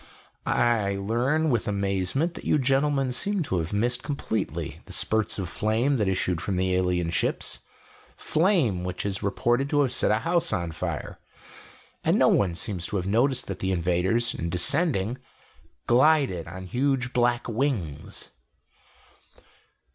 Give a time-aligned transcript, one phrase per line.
[0.47, 5.47] I learn with amazement that you gentlemen seem to have missed completely the spurts of
[5.47, 7.59] flame that issued from the alien ships
[8.17, 11.19] flame which is reported to have set a house on fire.
[12.03, 15.19] And no one seems to have noticed that the invaders, in descending,
[15.85, 18.31] glided on huge black wings."